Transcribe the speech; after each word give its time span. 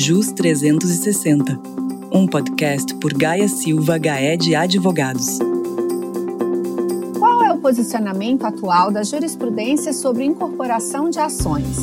JUS 0.00 0.30
360, 0.30 1.60
um 2.12 2.24
podcast 2.24 2.94
por 3.00 3.12
Gaia 3.12 3.48
Silva 3.48 3.98
Gaed 3.98 4.54
Advogados. 4.54 5.40
Qual 7.18 7.42
é 7.42 7.52
o 7.52 7.58
posicionamento 7.58 8.44
atual 8.44 8.92
da 8.92 9.02
jurisprudência 9.02 9.92
sobre 9.92 10.24
incorporação 10.24 11.10
de 11.10 11.18
ações? 11.18 11.78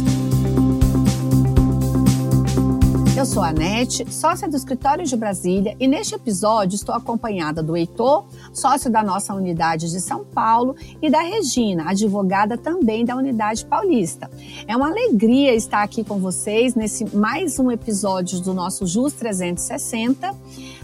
Eu 3.26 3.30
sou 3.30 3.42
a 3.42 3.48
Anete, 3.48 4.06
sócia 4.14 4.48
do 4.48 4.56
Escritório 4.56 5.04
de 5.04 5.18
Brasília, 5.18 5.76
e 5.80 5.88
neste 5.88 6.14
episódio 6.14 6.76
estou 6.76 6.94
acompanhada 6.94 7.64
do 7.64 7.76
Heitor, 7.76 8.28
sócio 8.54 8.88
da 8.88 9.02
nossa 9.02 9.34
unidade 9.34 9.90
de 9.90 10.00
São 10.00 10.24
Paulo, 10.24 10.76
e 11.02 11.10
da 11.10 11.22
Regina, 11.22 11.90
advogada 11.90 12.56
também 12.56 13.04
da 13.04 13.16
unidade 13.16 13.66
paulista. 13.66 14.30
É 14.68 14.78
uma 14.78 14.90
alegria 14.90 15.56
estar 15.56 15.82
aqui 15.82 16.04
com 16.04 16.20
vocês 16.20 16.76
nesse 16.76 17.04
mais 17.18 17.58
um 17.58 17.72
episódio 17.72 18.40
do 18.42 18.54
nosso 18.54 18.86
JUS 18.86 19.14
360. 19.14 20.32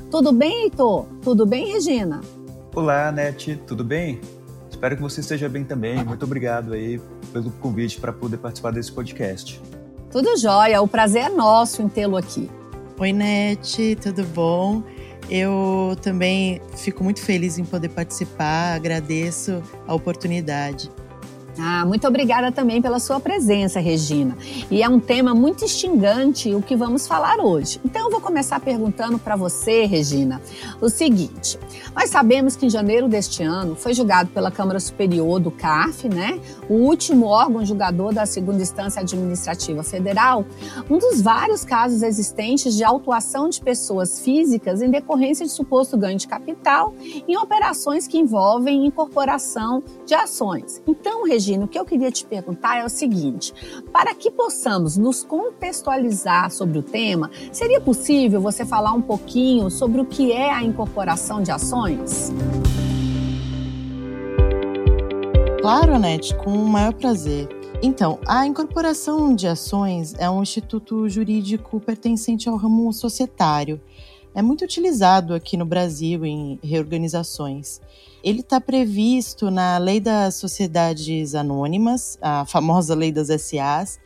Tudo 0.10 0.32
bem, 0.32 0.64
Heitor? 0.64 1.06
Tudo 1.22 1.46
bem, 1.46 1.72
Regina? 1.72 2.22
Olá, 2.74 3.10
Anete, 3.10 3.56
tudo 3.68 3.84
bem? 3.84 4.20
Espero 4.68 4.96
que 4.96 5.02
você 5.04 5.22
esteja 5.22 5.48
bem 5.48 5.64
também. 5.64 6.04
Muito 6.04 6.26
obrigado 6.26 6.74
aí 6.74 7.00
pelo 7.32 7.52
convite 7.52 8.02
para 8.02 8.12
poder 8.12 8.38
participar 8.38 8.72
desse 8.72 8.92
podcast. 8.92 9.62
Tudo 10.12 10.38
jóia, 10.38 10.82
o 10.82 10.88
prazer 10.90 11.24
é 11.24 11.30
nosso 11.30 11.82
em 11.82 11.88
tê-lo 11.88 12.18
aqui. 12.18 12.50
Oi, 13.00 13.14
Nete, 13.14 13.96
tudo 13.96 14.26
bom? 14.26 14.84
Eu 15.30 15.96
também 16.02 16.62
fico 16.76 17.02
muito 17.02 17.22
feliz 17.22 17.58
em 17.58 17.64
poder 17.64 17.88
participar, 17.90 18.74
agradeço 18.76 19.64
a 19.88 19.94
oportunidade. 19.94 20.92
Ah, 21.60 21.86
muito 21.86 22.08
obrigada 22.08 22.52
também 22.52 22.82
pela 22.82 23.00
sua 23.00 23.20
presença, 23.20 23.80
Regina. 23.80 24.38
E 24.70 24.82
é 24.82 24.88
um 24.88 25.00
tema 25.00 25.34
muito 25.36 25.66
instigante 25.66 26.54
o 26.56 26.62
que 26.62 26.76
vamos 26.76 27.06
falar 27.08 27.40
hoje. 27.40 27.80
Então 27.84 28.06
eu 28.06 28.12
vou 28.12 28.22
começar 28.22 28.60
perguntando 28.60 29.20
para 29.20 29.36
você, 29.36 29.86
Regina, 29.86 30.42
o 30.80 30.90
seguinte: 30.90 31.60
nós 31.96 32.10
sabemos 32.10 32.56
que 32.56 32.66
em 32.66 32.70
janeiro 32.70 33.08
deste 33.08 33.44
ano 33.44 33.76
foi 33.76 33.94
julgado 33.94 34.30
pela 34.30 34.50
Câmara 34.50 34.80
Superior 34.80 35.40
do 35.40 35.52
CARF, 35.52 36.08
né, 36.08 36.40
o 36.70 36.76
último 36.76 37.26
órgão 37.28 37.66
julgador 37.66 38.14
da 38.14 38.26
segunda 38.26 38.62
instância 38.62 39.02
administrativa 39.02 39.84
federal, 39.84 40.46
um 40.90 40.98
dos 40.98 41.22
vários 41.22 41.66
casos 41.66 42.02
existentes 42.02 42.76
de 42.76 42.84
autuação 42.84 43.50
de 43.50 43.60
pessoas 43.62 44.20
físicas 44.20 44.82
em 44.82 44.90
decorrência 44.90 45.46
de 45.46 45.52
suposto 45.52 45.98
ganho 45.98 46.18
de 46.18 46.28
capital 46.28 46.94
em 47.28 47.38
operações 47.38 48.08
que 48.08 48.18
envolvem 48.18 48.86
incorporação 48.86 49.84
de 50.06 50.14
ações. 50.14 50.82
Então, 50.88 51.26
Regina, 51.26 51.41
Regina, 51.42 51.66
o 51.66 51.68
que 51.68 51.80
eu 51.80 51.86
queria 51.86 52.12
te 52.12 52.24
perguntar 52.24 52.78
é 52.78 52.86
o 52.86 52.90
seguinte: 52.90 53.52
para 53.92 54.14
que 54.14 54.30
possamos 54.30 54.96
nos 54.96 55.24
contextualizar 55.24 56.52
sobre 56.52 56.78
o 56.78 56.84
tema, 56.84 57.32
seria 57.52 57.82
possível 57.82 58.40
você 58.40 58.64
falar 58.64 58.94
um 58.94 59.02
pouquinho 59.02 59.68
sobre 59.72 60.00
o 60.00 60.06
que 60.06 60.32
é 60.32 60.52
a 60.52 60.62
incorporação 60.62 61.42
de 61.42 61.50
ações? 61.50 62.32
Claro, 65.60 65.96
Anete, 65.96 66.36
com 66.36 66.52
o 66.52 66.70
maior 66.70 66.94
prazer. 66.94 67.50
Então, 67.82 68.20
a 68.28 68.46
incorporação 68.46 69.34
de 69.34 69.48
ações 69.48 70.14
é 70.20 70.30
um 70.30 70.44
instituto 70.44 71.10
jurídico 71.10 71.80
pertencente 71.80 72.48
ao 72.48 72.56
ramo 72.56 72.94
societário. 72.94 73.82
É 74.34 74.42
muito 74.42 74.64
utilizado 74.64 75.34
aqui 75.34 75.58
no 75.58 75.66
Brasil 75.66 76.26
em 76.26 76.58
reorganizações. 76.64 77.82
Ele 78.24 78.40
está 78.40 78.62
previsto 78.62 79.52
na 79.52 79.78
Lei 79.78 80.00
das 80.00 80.36
Sociedades 80.36 81.36
Anônimas, 81.36 82.18
a 82.22 82.46
famosa 82.46 82.96
Lei 82.96 83.12
das 83.12 83.28
SAs, 83.28 84.00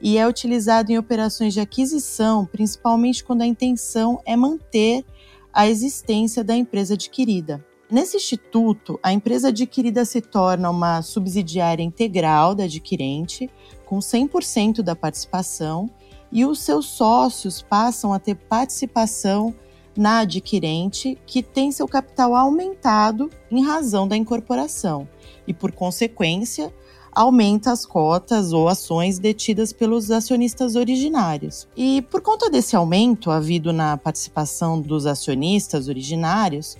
e 0.00 0.16
é 0.16 0.26
utilizado 0.26 0.90
em 0.90 0.98
operações 0.98 1.52
de 1.52 1.60
aquisição, 1.60 2.46
principalmente 2.46 3.22
quando 3.22 3.42
a 3.42 3.46
intenção 3.46 4.20
é 4.24 4.34
manter 4.34 5.04
a 5.52 5.68
existência 5.68 6.42
da 6.42 6.56
empresa 6.56 6.94
adquirida. 6.94 7.62
Nesse 7.90 8.16
instituto, 8.16 8.98
a 9.02 9.12
empresa 9.12 9.48
adquirida 9.48 10.04
se 10.06 10.20
torna 10.20 10.70
uma 10.70 11.02
subsidiária 11.02 11.82
integral 11.82 12.54
da 12.54 12.64
adquirente, 12.64 13.50
com 13.84 13.98
100% 13.98 14.80
da 14.82 14.96
participação, 14.96 15.90
e 16.32 16.44
os 16.44 16.60
seus 16.60 16.86
sócios 16.86 17.62
passam 17.62 18.12
a 18.12 18.18
ter 18.18 18.34
participação 18.34 19.54
na 19.96 20.20
adquirente 20.20 21.18
que 21.26 21.42
tem 21.42 21.72
seu 21.72 21.88
capital 21.88 22.34
aumentado 22.34 23.30
em 23.50 23.64
razão 23.64 24.06
da 24.06 24.16
incorporação 24.16 25.08
e, 25.46 25.54
por 25.54 25.72
consequência, 25.72 26.72
aumenta 27.12 27.72
as 27.72 27.86
cotas 27.86 28.52
ou 28.52 28.68
ações 28.68 29.18
detidas 29.18 29.72
pelos 29.72 30.10
acionistas 30.10 30.76
originários. 30.76 31.66
E 31.74 32.02
por 32.02 32.20
conta 32.20 32.50
desse 32.50 32.76
aumento 32.76 33.30
havido 33.30 33.72
na 33.72 33.96
participação 33.96 34.78
dos 34.78 35.06
acionistas 35.06 35.88
originários, 35.88 36.76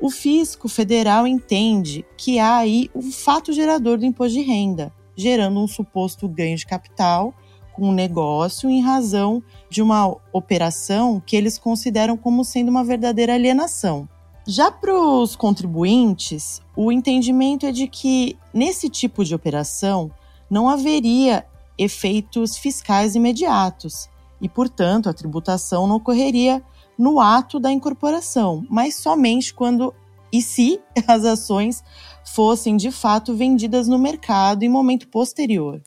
o 0.00 0.10
fisco 0.10 0.68
federal 0.68 1.26
entende 1.26 2.04
que 2.16 2.38
há 2.40 2.56
aí 2.56 2.90
um 2.94 3.12
fato 3.12 3.52
gerador 3.52 3.96
do 3.96 4.04
imposto 4.04 4.36
de 4.36 4.42
renda, 4.42 4.92
gerando 5.14 5.60
um 5.60 5.68
suposto 5.68 6.28
ganho 6.28 6.56
de 6.56 6.66
capital 6.66 7.32
com 7.76 7.90
o 7.90 7.92
negócio 7.92 8.70
em 8.70 8.80
razão 8.80 9.42
de 9.68 9.82
uma 9.82 10.16
operação 10.32 11.22
que 11.24 11.36
eles 11.36 11.58
consideram 11.58 12.16
como 12.16 12.42
sendo 12.42 12.70
uma 12.70 12.82
verdadeira 12.82 13.34
alienação. 13.34 14.08
Já 14.48 14.70
para 14.70 14.94
os 14.94 15.36
contribuintes, 15.36 16.62
o 16.74 16.90
entendimento 16.90 17.66
é 17.66 17.72
de 17.72 17.86
que 17.86 18.38
nesse 18.54 18.88
tipo 18.88 19.24
de 19.24 19.34
operação 19.34 20.10
não 20.48 20.68
haveria 20.68 21.44
efeitos 21.76 22.56
fiscais 22.56 23.14
imediatos 23.14 24.08
e, 24.40 24.48
portanto, 24.48 25.08
a 25.08 25.12
tributação 25.12 25.86
não 25.86 25.96
ocorreria 25.96 26.62
no 26.96 27.20
ato 27.20 27.60
da 27.60 27.70
incorporação, 27.70 28.64
mas 28.70 28.96
somente 28.96 29.52
quando 29.52 29.92
e 30.32 30.40
se 30.40 30.80
as 31.06 31.24
ações 31.24 31.84
fossem 32.24 32.76
de 32.76 32.90
fato 32.90 33.34
vendidas 33.34 33.86
no 33.86 33.98
mercado 33.98 34.62
em 34.62 34.68
momento 34.68 35.08
posterior 35.08 35.82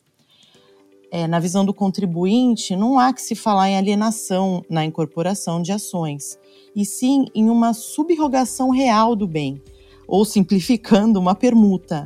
é, 1.11 1.27
na 1.27 1.39
visão 1.39 1.65
do 1.65 1.73
contribuinte, 1.73 2.75
não 2.75 2.99
há 2.99 3.13
que 3.13 3.21
se 3.21 3.35
falar 3.35 3.69
em 3.69 3.77
alienação 3.77 4.63
na 4.69 4.85
incorporação 4.85 5.61
de 5.61 5.71
ações, 5.71 6.37
e 6.75 6.85
sim 6.85 7.25
em 7.33 7.49
uma 7.49 7.73
subrogação 7.73 8.69
real 8.69 9.15
do 9.15 9.27
bem, 9.27 9.61
ou 10.07 10.25
simplificando, 10.25 11.19
uma 11.19 11.35
permuta, 11.35 12.05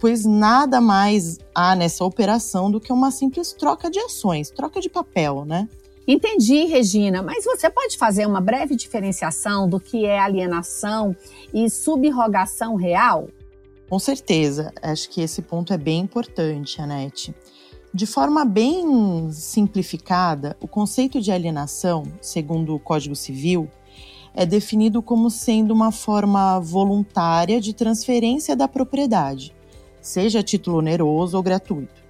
pois 0.00 0.24
nada 0.24 0.80
mais 0.80 1.38
há 1.54 1.76
nessa 1.76 2.04
operação 2.04 2.70
do 2.70 2.80
que 2.80 2.92
uma 2.92 3.10
simples 3.10 3.52
troca 3.52 3.90
de 3.90 3.98
ações, 3.98 4.50
troca 4.50 4.80
de 4.80 4.88
papel, 4.88 5.44
né? 5.44 5.68
Entendi, 6.08 6.64
Regina, 6.64 7.22
mas 7.22 7.44
você 7.44 7.70
pode 7.70 7.96
fazer 7.96 8.26
uma 8.26 8.40
breve 8.40 8.74
diferenciação 8.74 9.68
do 9.68 9.78
que 9.78 10.06
é 10.06 10.18
alienação 10.18 11.14
e 11.52 11.68
subrogação 11.70 12.74
real? 12.74 13.28
Com 13.88 13.98
certeza, 13.98 14.72
acho 14.82 15.10
que 15.10 15.20
esse 15.20 15.42
ponto 15.42 15.72
é 15.72 15.78
bem 15.78 16.00
importante, 16.00 16.80
Anete. 16.80 17.34
De 17.92 18.06
forma 18.06 18.44
bem 18.44 19.32
simplificada, 19.32 20.56
o 20.60 20.68
conceito 20.68 21.20
de 21.20 21.32
alienação, 21.32 22.04
segundo 22.20 22.72
o 22.72 22.78
Código 22.78 23.16
Civil, 23.16 23.68
é 24.32 24.46
definido 24.46 25.02
como 25.02 25.28
sendo 25.28 25.74
uma 25.74 25.90
forma 25.90 26.60
voluntária 26.60 27.60
de 27.60 27.74
transferência 27.74 28.54
da 28.54 28.68
propriedade, 28.68 29.52
seja 30.00 30.38
a 30.38 30.42
título 30.42 30.78
oneroso 30.78 31.36
ou 31.36 31.42
gratuito. 31.42 32.00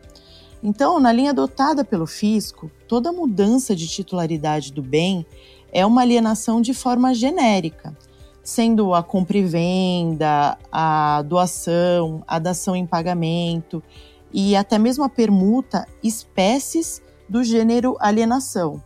Então, 0.63 1.01
na 1.01 1.11
linha 1.11 1.31
adotada 1.31 1.83
pelo 1.83 2.07
fisco, 2.07 2.71
toda 2.87 3.11
mudança 3.11 3.75
de 3.75 3.89
titularidade 3.89 4.75
do 4.75 4.83
bem 4.83 5.25
é 5.73 5.87
uma 5.87 6.03
alienação 6.03 6.61
de 6.61 6.75
forma 6.75 7.15
genérica, 7.15 7.97
sendo 8.45 8.93
a 8.93 9.03
compra 9.03 9.39
e 9.39 9.45
venda, 9.45 10.59
a 10.71 11.23
doação, 11.23 12.23
a 12.27 12.39
dação 12.39 12.77
em 12.77 12.85
pagamento 12.85 13.83
e 14.33 14.55
até 14.57 14.79
mesmo 14.79 15.05
a 15.05 15.09
permuta 15.09 15.87
espécies 16.03 17.03
do 17.29 17.43
gênero 17.45 17.97
alienação. 18.01 18.83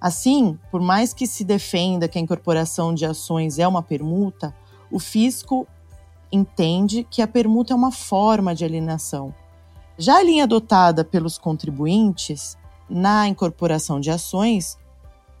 Assim, 0.00 0.58
por 0.70 0.80
mais 0.80 1.14
que 1.14 1.26
se 1.26 1.44
defenda 1.44 2.08
que 2.08 2.18
a 2.18 2.20
incorporação 2.20 2.94
de 2.94 3.06
ações 3.06 3.58
é 3.58 3.66
uma 3.66 3.82
permuta, 3.82 4.54
o 4.90 4.98
fisco 4.98 5.66
entende 6.30 7.06
que 7.08 7.22
a 7.22 7.26
permuta 7.26 7.72
é 7.72 7.76
uma 7.76 7.90
forma 7.90 8.54
de 8.54 8.64
alienação. 8.64 9.34
Já 9.96 10.18
a 10.18 10.22
linha 10.22 10.44
adotada 10.44 11.04
pelos 11.04 11.38
contribuintes, 11.38 12.58
na 12.88 13.26
incorporação 13.28 13.98
de 13.98 14.10
ações, 14.10 14.76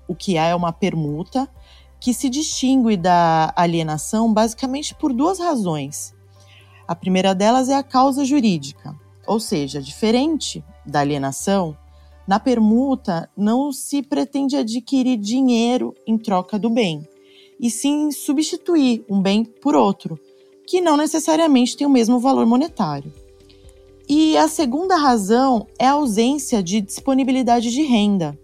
o 0.08 0.14
que 0.14 0.38
há 0.38 0.46
é 0.46 0.54
uma 0.54 0.72
permuta 0.72 1.48
que 2.00 2.14
se 2.14 2.28
distingue 2.28 2.96
da 2.96 3.52
alienação 3.56 4.32
basicamente 4.32 4.94
por 4.94 5.12
duas 5.12 5.38
razões. 5.38 6.14
A 6.86 6.94
primeira 6.94 7.34
delas 7.34 7.68
é 7.68 7.74
a 7.74 7.82
causa 7.82 8.24
jurídica. 8.24 8.94
Ou 9.26 9.40
seja, 9.40 9.80
diferente 9.80 10.62
da 10.84 11.00
alienação, 11.00 11.76
na 12.26 12.40
permuta 12.40 13.30
não 13.36 13.72
se 13.72 14.02
pretende 14.02 14.56
adquirir 14.56 15.18
dinheiro 15.18 15.94
em 16.06 16.16
troca 16.16 16.58
do 16.58 16.70
bem, 16.70 17.06
e 17.60 17.70
sim 17.70 18.10
substituir 18.10 19.04
um 19.08 19.20
bem 19.20 19.44
por 19.44 19.74
outro, 19.74 20.18
que 20.66 20.80
não 20.80 20.96
necessariamente 20.96 21.76
tem 21.76 21.86
o 21.86 21.90
mesmo 21.90 22.18
valor 22.18 22.46
monetário. 22.46 23.12
E 24.08 24.36
a 24.36 24.48
segunda 24.48 24.96
razão 24.96 25.66
é 25.78 25.86
a 25.86 25.92
ausência 25.92 26.62
de 26.62 26.80
disponibilidade 26.80 27.70
de 27.70 27.82
renda, 27.82 28.38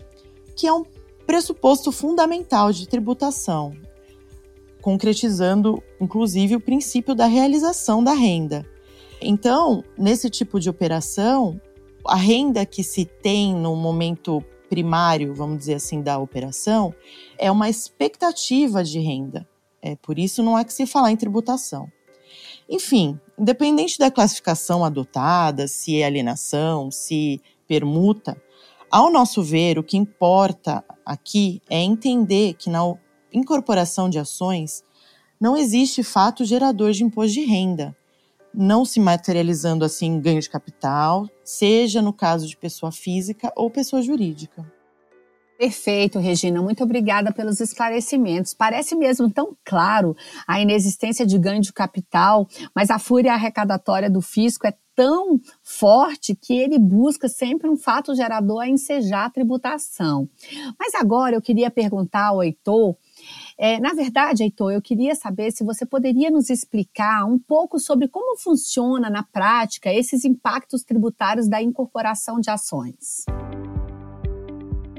que 0.56 0.66
é 0.66 0.72
um 0.72 0.84
pressuposto 1.26 1.92
fundamental 1.92 2.72
de 2.72 2.88
tributação, 2.88 3.74
concretizando 4.80 5.82
inclusive 6.00 6.56
o 6.56 6.60
princípio 6.60 7.14
da 7.14 7.26
realização 7.26 8.02
da 8.02 8.12
renda. 8.12 8.66
Então, 9.20 9.84
nesse 9.98 10.30
tipo 10.30 10.58
de 10.58 10.70
operação, 10.70 11.60
a 12.06 12.16
renda 12.16 12.64
que 12.64 12.82
se 12.82 13.04
tem 13.04 13.54
no 13.54 13.76
momento 13.76 14.42
primário, 14.68 15.34
vamos 15.34 15.58
dizer 15.58 15.74
assim, 15.74 16.00
da 16.00 16.18
operação, 16.18 16.94
é 17.36 17.50
uma 17.50 17.68
expectativa 17.68 18.82
de 18.82 18.98
renda. 19.00 19.46
É 19.82 19.96
por 19.96 20.18
isso 20.18 20.42
não 20.42 20.58
é 20.58 20.64
que 20.64 20.72
se 20.72 20.86
falar 20.86 21.10
em 21.10 21.16
tributação. 21.16 21.90
Enfim, 22.68 23.18
independente 23.38 23.98
da 23.98 24.10
classificação 24.10 24.84
adotada, 24.84 25.66
se 25.66 26.00
é 26.00 26.06
alienação, 26.06 26.90
se 26.90 27.40
permuta, 27.66 28.40
ao 28.90 29.10
nosso 29.10 29.42
ver, 29.42 29.78
o 29.78 29.84
que 29.84 29.96
importa 29.96 30.84
aqui 31.06 31.62
é 31.70 31.78
entender 31.78 32.54
que 32.54 32.68
na 32.68 32.80
incorporação 33.32 34.10
de 34.10 34.18
ações 34.18 34.82
não 35.40 35.56
existe 35.56 36.02
fato 36.02 36.44
gerador 36.44 36.90
de 36.90 37.04
imposto 37.04 37.34
de 37.34 37.44
renda, 37.44 37.96
não 38.52 38.84
se 38.84 39.00
materializando 39.00 39.84
assim 39.84 40.20
ganho 40.20 40.40
de 40.40 40.50
capital, 40.50 41.28
seja 41.44 42.02
no 42.02 42.12
caso 42.12 42.46
de 42.46 42.56
pessoa 42.56 42.92
física 42.92 43.52
ou 43.56 43.70
pessoa 43.70 44.02
jurídica. 44.02 44.64
Perfeito, 45.60 46.18
Regina. 46.18 46.62
Muito 46.62 46.82
obrigada 46.82 47.34
pelos 47.34 47.60
esclarecimentos. 47.60 48.54
Parece 48.54 48.96
mesmo 48.96 49.30
tão 49.30 49.54
claro 49.62 50.16
a 50.48 50.58
inexistência 50.58 51.26
de 51.26 51.38
ganho 51.38 51.60
de 51.60 51.70
capital, 51.70 52.48
mas 52.74 52.88
a 52.88 52.98
fúria 52.98 53.34
arrecadatória 53.34 54.08
do 54.08 54.22
fisco 54.22 54.66
é 54.66 54.72
tão 54.94 55.38
forte 55.62 56.34
que 56.34 56.54
ele 56.58 56.78
busca 56.78 57.28
sempre 57.28 57.68
um 57.68 57.76
fato 57.76 58.14
gerador 58.14 58.62
a 58.62 58.68
ensejar 58.68 59.26
a 59.26 59.30
tributação. 59.30 60.26
Mas 60.78 60.94
agora 60.94 61.36
eu 61.36 61.42
queria 61.42 61.70
perguntar 61.70 62.28
ao 62.28 62.42
Heitor 62.42 62.96
é, 63.62 63.78
na 63.78 63.92
verdade, 63.92 64.42
Heitor, 64.42 64.72
eu 64.72 64.80
queria 64.80 65.14
saber 65.14 65.52
se 65.52 65.62
você 65.62 65.84
poderia 65.84 66.30
nos 66.30 66.48
explicar 66.48 67.26
um 67.26 67.38
pouco 67.38 67.78
sobre 67.78 68.08
como 68.08 68.38
funciona 68.38 69.10
na 69.10 69.22
prática 69.22 69.92
esses 69.92 70.24
impactos 70.24 70.82
tributários 70.82 71.46
da 71.46 71.60
incorporação 71.60 72.40
de 72.40 72.48
ações. 72.48 73.26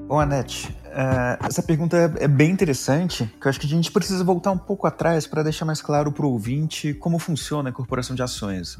Bom, 0.07 0.19
Anete, 0.19 0.69
uh, 0.69 1.43
essa 1.43 1.63
pergunta 1.63 1.97
é, 1.97 2.25
é 2.25 2.27
bem 2.27 2.51
interessante, 2.51 3.25
que 3.41 3.47
eu 3.47 3.49
acho 3.49 3.59
que 3.59 3.65
a 3.65 3.69
gente 3.69 3.91
precisa 3.91 4.23
voltar 4.23 4.51
um 4.51 4.57
pouco 4.59 4.85
atrás 4.85 5.25
para 5.25 5.41
deixar 5.41 5.65
mais 5.65 5.81
claro 5.81 6.11
para 6.11 6.27
o 6.27 6.31
ouvinte 6.31 6.93
como 6.93 7.17
funciona 7.17 7.69
a 7.69 7.71
incorporação 7.71 8.15
de 8.15 8.21
ações. 8.21 8.77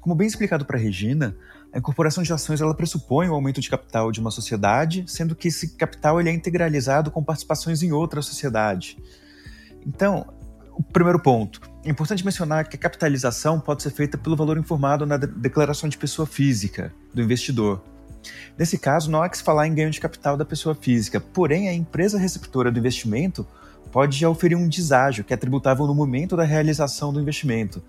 Como 0.00 0.16
bem 0.16 0.26
explicado 0.26 0.64
para 0.64 0.76
a 0.76 0.80
Regina, 0.80 1.36
a 1.74 1.78
incorporação 1.78 2.22
de 2.22 2.32
ações 2.32 2.60
ela 2.60 2.72
pressupõe 2.72 3.28
o 3.28 3.34
aumento 3.34 3.60
de 3.60 3.68
capital 3.68 4.12
de 4.12 4.20
uma 4.20 4.30
sociedade, 4.30 5.04
sendo 5.08 5.34
que 5.34 5.48
esse 5.48 5.76
capital 5.76 6.20
ele 6.20 6.30
é 6.30 6.32
integralizado 6.32 7.10
com 7.10 7.22
participações 7.22 7.82
em 7.82 7.90
outra 7.90 8.22
sociedade. 8.22 8.96
Então, 9.84 10.24
o 10.72 10.84
primeiro 10.84 11.18
ponto. 11.18 11.60
É 11.84 11.90
importante 11.90 12.24
mencionar 12.24 12.68
que 12.68 12.76
a 12.76 12.78
capitalização 12.78 13.58
pode 13.58 13.82
ser 13.82 13.90
feita 13.90 14.16
pelo 14.16 14.36
valor 14.36 14.56
informado 14.56 15.04
na 15.04 15.16
declaração 15.16 15.88
de 15.88 15.98
pessoa 15.98 16.26
física 16.26 16.92
do 17.12 17.20
investidor. 17.20 17.82
Nesse 18.56 18.78
caso, 18.78 19.10
não 19.10 19.20
há 19.20 19.28
que 19.28 19.36
se 19.36 19.42
falar 19.42 19.66
em 19.66 19.74
ganho 19.74 19.90
de 19.90 20.00
capital 20.00 20.36
da 20.36 20.44
pessoa 20.44 20.76
física, 20.76 21.20
porém, 21.20 21.68
a 21.68 21.74
empresa 21.74 22.18
receptora 22.18 22.70
do 22.70 22.78
investimento 22.78 23.44
pode 23.90 24.16
já 24.16 24.30
oferir 24.30 24.56
um 24.56 24.68
deságio 24.68 25.24
que 25.24 25.34
é 25.34 25.36
tributável 25.36 25.88
no 25.88 25.94
momento 25.94 26.36
da 26.36 26.44
realização 26.44 27.12
do 27.12 27.20
investimento. 27.20 27.82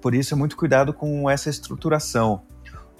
Por 0.00 0.14
isso, 0.14 0.32
é 0.32 0.36
muito 0.36 0.56
cuidado 0.56 0.92
com 0.92 1.28
essa 1.28 1.50
estruturação. 1.50 2.42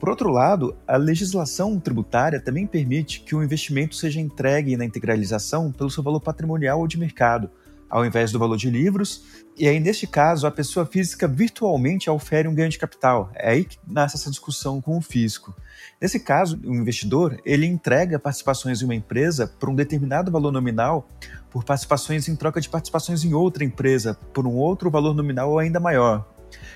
Por 0.02 0.08
outro 0.08 0.30
lado, 0.30 0.74
a 0.84 0.96
legislação 0.96 1.78
tributária 1.78 2.40
também 2.40 2.66
permite 2.66 3.20
que 3.20 3.36
o 3.36 3.42
investimento 3.44 3.94
seja 3.94 4.20
entregue 4.20 4.76
na 4.76 4.84
integralização 4.84 5.70
pelo 5.70 5.88
seu 5.90 6.02
valor 6.02 6.18
patrimonial 6.18 6.80
ou 6.80 6.88
de 6.88 6.98
mercado, 6.98 7.48
ao 7.88 8.04
invés 8.04 8.32
do 8.32 8.38
valor 8.40 8.56
de 8.56 8.68
livros, 8.68 9.22
e 9.56 9.68
aí, 9.68 9.78
neste 9.78 10.08
caso, 10.08 10.44
a 10.44 10.50
pessoa 10.50 10.84
física 10.84 11.28
virtualmente 11.28 12.10
ofere 12.10 12.48
um 12.48 12.54
ganho 12.54 12.68
de 12.68 12.80
capital. 12.80 13.30
É 13.32 13.50
aí 13.50 13.64
que 13.64 13.78
nasce 13.86 14.16
essa 14.16 14.28
discussão 14.28 14.80
com 14.80 14.98
o 14.98 15.00
fisco. 15.00 15.54
Nesse 16.00 16.18
caso, 16.18 16.58
o 16.64 16.74
investidor 16.74 17.40
ele 17.44 17.64
entrega 17.64 18.18
participações 18.18 18.82
em 18.82 18.84
uma 18.84 18.96
empresa 18.96 19.46
por 19.46 19.68
um 19.68 19.74
determinado 19.76 20.32
valor 20.32 20.50
nominal 20.50 21.06
por 21.48 21.62
participações 21.62 22.26
em 22.26 22.34
troca 22.34 22.60
de 22.60 22.68
participações 22.68 23.24
em 23.24 23.34
outra 23.34 23.62
empresa 23.62 24.18
por 24.34 24.48
um 24.48 24.56
outro 24.56 24.90
valor 24.90 25.14
nominal 25.14 25.60
ainda 25.60 25.78
maior. 25.78 26.26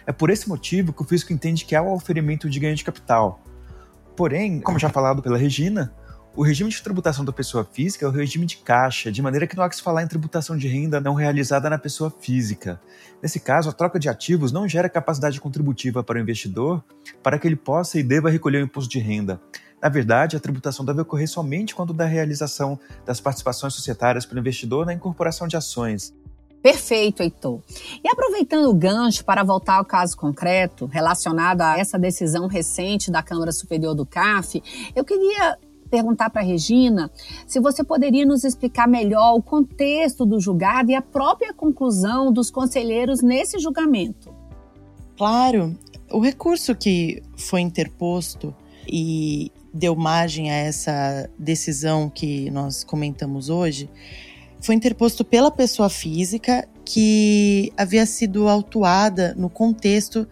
É 0.06 0.12
por 0.12 0.30
esse 0.30 0.48
motivo 0.48 0.92
que 0.92 1.02
o 1.02 1.04
fisco 1.04 1.32
entende 1.32 1.64
que 1.64 1.74
há 1.74 1.82
o 1.82 1.94
oferimento 1.94 2.48
de 2.48 2.58
ganho 2.58 2.76
de 2.76 2.84
capital. 2.84 3.40
Porém, 4.16 4.60
como 4.60 4.78
já 4.78 4.88
falado 4.88 5.22
pela 5.22 5.36
Regina, 5.36 5.92
o 6.36 6.42
regime 6.42 6.68
de 6.68 6.82
tributação 6.82 7.24
da 7.24 7.32
pessoa 7.32 7.64
física 7.64 8.04
é 8.04 8.08
o 8.08 8.12
regime 8.12 8.44
de 8.44 8.58
caixa, 8.58 9.10
de 9.10 9.22
maneira 9.22 9.46
que 9.46 9.56
não 9.56 9.64
há 9.64 9.70
que 9.70 9.76
se 9.76 9.82
falar 9.82 10.02
em 10.02 10.06
tributação 10.06 10.54
de 10.54 10.68
renda 10.68 11.00
não 11.00 11.14
realizada 11.14 11.70
na 11.70 11.78
pessoa 11.78 12.10
física. 12.10 12.78
Nesse 13.22 13.40
caso, 13.40 13.70
a 13.70 13.72
troca 13.72 13.98
de 13.98 14.06
ativos 14.06 14.52
não 14.52 14.68
gera 14.68 14.86
capacidade 14.86 15.40
contributiva 15.40 16.04
para 16.04 16.18
o 16.18 16.20
investidor 16.20 16.84
para 17.22 17.38
que 17.38 17.48
ele 17.48 17.56
possa 17.56 17.98
e 17.98 18.02
deva 18.02 18.28
recolher 18.28 18.58
o 18.58 18.66
imposto 18.66 18.90
de 18.90 18.98
renda. 18.98 19.40
Na 19.82 19.88
verdade, 19.88 20.36
a 20.36 20.40
tributação 20.40 20.84
deve 20.84 21.00
ocorrer 21.00 21.26
somente 21.26 21.74
quando 21.74 21.94
da 21.94 22.04
realização 22.04 22.78
das 23.06 23.18
participações 23.18 23.72
societárias 23.72 24.26
pelo 24.26 24.40
investidor 24.40 24.84
na 24.84 24.92
incorporação 24.92 25.48
de 25.48 25.56
ações. 25.56 26.14
Perfeito, 26.66 27.22
Heitor. 27.22 27.60
E 28.02 28.08
aproveitando 28.08 28.68
o 28.68 28.74
gancho 28.74 29.24
para 29.24 29.44
voltar 29.44 29.76
ao 29.76 29.84
caso 29.84 30.16
concreto 30.16 30.86
relacionado 30.86 31.60
a 31.60 31.78
essa 31.78 31.96
decisão 31.96 32.48
recente 32.48 33.08
da 33.08 33.22
Câmara 33.22 33.52
Superior 33.52 33.94
do 33.94 34.04
CAF, 34.04 34.60
eu 34.92 35.04
queria 35.04 35.56
perguntar 35.88 36.28
para 36.28 36.42
a 36.42 36.44
Regina 36.44 37.08
se 37.46 37.60
você 37.60 37.84
poderia 37.84 38.26
nos 38.26 38.42
explicar 38.42 38.88
melhor 38.88 39.36
o 39.36 39.42
contexto 39.42 40.26
do 40.26 40.40
julgado 40.40 40.90
e 40.90 40.96
a 40.96 41.00
própria 41.00 41.54
conclusão 41.54 42.32
dos 42.32 42.50
conselheiros 42.50 43.22
nesse 43.22 43.60
julgamento. 43.60 44.34
Claro, 45.16 45.72
o 46.10 46.18
recurso 46.18 46.74
que 46.74 47.22
foi 47.36 47.60
interposto 47.60 48.52
e 48.88 49.52
deu 49.72 49.94
margem 49.94 50.50
a 50.50 50.54
essa 50.54 51.30
decisão 51.38 52.10
que 52.10 52.50
nós 52.50 52.82
comentamos 52.82 53.50
hoje 53.50 53.88
foi 54.60 54.74
interposto 54.74 55.24
pela 55.24 55.50
pessoa 55.50 55.88
física 55.88 56.68
que 56.84 57.72
havia 57.76 58.06
sido 58.06 58.48
autuada 58.48 59.34
no 59.36 59.50
contexto 59.50 60.26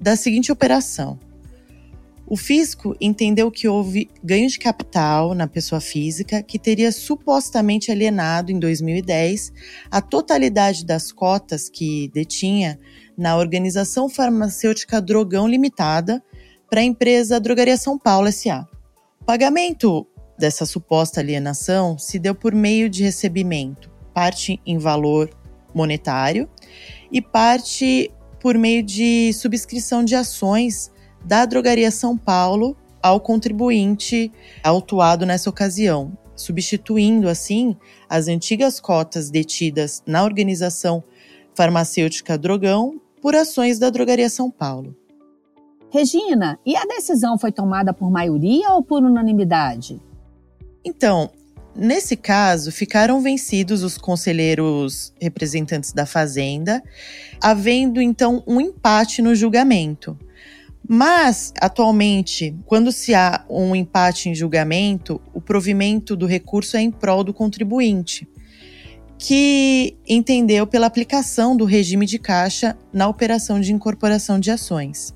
da 0.00 0.16
seguinte 0.16 0.52
operação. 0.52 1.18
O 2.26 2.36
fisco 2.36 2.96
entendeu 2.98 3.50
que 3.50 3.68
houve 3.68 4.08
ganho 4.22 4.48
de 4.48 4.58
capital 4.58 5.34
na 5.34 5.46
pessoa 5.46 5.80
física 5.80 6.42
que 6.42 6.58
teria 6.58 6.90
supostamente 6.90 7.90
alienado 7.90 8.50
em 8.50 8.58
2010 8.58 9.52
a 9.90 10.00
totalidade 10.00 10.86
das 10.86 11.12
cotas 11.12 11.68
que 11.68 12.10
detinha 12.14 12.78
na 13.16 13.36
organização 13.36 14.08
farmacêutica 14.08 15.02
Drogão 15.02 15.46
Limitada 15.46 16.22
para 16.70 16.80
a 16.80 16.84
empresa 16.84 17.38
Drogaria 17.38 17.76
São 17.76 17.98
Paulo 17.98 18.32
SA. 18.32 18.66
O 19.20 19.24
pagamento 19.24 20.06
dessa 20.38 20.66
suposta 20.66 21.20
alienação 21.20 21.98
se 21.98 22.18
deu 22.18 22.34
por 22.34 22.54
meio 22.54 22.88
de 22.88 23.02
recebimento, 23.02 23.90
parte 24.12 24.60
em 24.66 24.78
valor 24.78 25.30
monetário 25.74 26.48
e 27.10 27.20
parte 27.20 28.10
por 28.40 28.56
meio 28.58 28.82
de 28.82 29.32
subscrição 29.32 30.04
de 30.04 30.14
ações 30.14 30.90
da 31.24 31.46
Drogaria 31.46 31.90
São 31.90 32.16
Paulo 32.16 32.76
ao 33.02 33.20
contribuinte 33.20 34.32
autuado 34.62 35.26
nessa 35.26 35.48
ocasião, 35.48 36.16
substituindo 36.36 37.28
assim 37.28 37.76
as 38.08 38.28
antigas 38.28 38.80
cotas 38.80 39.30
detidas 39.30 40.02
na 40.06 40.24
organização 40.24 41.02
farmacêutica 41.54 42.36
Drogão 42.36 43.00
por 43.22 43.34
ações 43.34 43.78
da 43.78 43.90
Drogaria 43.90 44.28
São 44.28 44.50
Paulo. 44.50 44.94
Regina, 45.90 46.58
e 46.66 46.76
a 46.76 46.84
decisão 46.84 47.38
foi 47.38 47.52
tomada 47.52 47.94
por 47.94 48.10
maioria 48.10 48.72
ou 48.72 48.82
por 48.82 49.02
unanimidade? 49.02 50.02
Então, 50.84 51.30
nesse 51.74 52.16
caso, 52.16 52.70
ficaram 52.70 53.20
vencidos 53.20 53.82
os 53.82 53.96
conselheiros 53.96 55.12
representantes 55.20 55.92
da 55.92 56.04
Fazenda, 56.04 56.82
havendo 57.40 58.00
então 58.00 58.42
um 58.46 58.60
empate 58.60 59.22
no 59.22 59.34
julgamento. 59.34 60.18
Mas, 60.86 61.52
atualmente, 61.58 62.54
quando 62.66 62.92
se 62.92 63.14
há 63.14 63.42
um 63.48 63.74
empate 63.74 64.28
em 64.28 64.34
julgamento, 64.34 65.20
o 65.32 65.40
provimento 65.40 66.14
do 66.14 66.26
recurso 66.26 66.76
é 66.76 66.82
em 66.82 66.90
prol 66.90 67.24
do 67.24 67.32
contribuinte, 67.32 68.28
que 69.16 69.96
entendeu 70.06 70.66
pela 70.66 70.86
aplicação 70.86 71.56
do 71.56 71.64
regime 71.64 72.04
de 72.04 72.18
caixa 72.18 72.76
na 72.92 73.08
operação 73.08 73.58
de 73.58 73.72
incorporação 73.72 74.38
de 74.38 74.50
ações. 74.50 75.13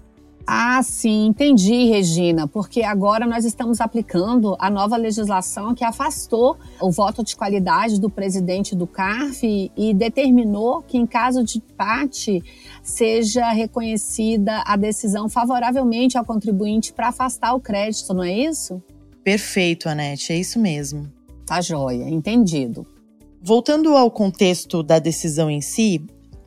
Ah, 0.50 0.82
sim, 0.82 1.26
entendi, 1.26 1.90
Regina, 1.90 2.48
porque 2.48 2.82
agora 2.82 3.26
nós 3.26 3.44
estamos 3.44 3.82
aplicando 3.82 4.56
a 4.58 4.70
nova 4.70 4.96
legislação 4.96 5.74
que 5.74 5.84
afastou 5.84 6.56
o 6.80 6.90
voto 6.90 7.22
de 7.22 7.36
qualidade 7.36 8.00
do 8.00 8.08
presidente 8.08 8.74
do 8.74 8.86
CARF 8.86 9.70
e 9.76 9.92
determinou 9.92 10.80
que, 10.80 10.96
em 10.96 11.06
caso 11.06 11.44
de 11.44 11.58
empate, 11.58 12.42
seja 12.82 13.50
reconhecida 13.50 14.62
a 14.64 14.74
decisão 14.74 15.28
favoravelmente 15.28 16.16
ao 16.16 16.24
contribuinte 16.24 16.94
para 16.94 17.08
afastar 17.08 17.52
o 17.52 17.60
crédito, 17.60 18.14
não 18.14 18.24
é 18.24 18.32
isso? 18.32 18.82
Perfeito, 19.22 19.86
Anete, 19.86 20.32
é 20.32 20.36
isso 20.36 20.58
mesmo. 20.58 21.12
Tá 21.44 21.60
joia, 21.60 22.08
entendido. 22.08 22.86
Voltando 23.42 23.94
ao 23.94 24.10
contexto 24.10 24.82
da 24.82 24.98
decisão 24.98 25.50
em 25.50 25.60
si, 25.60 26.02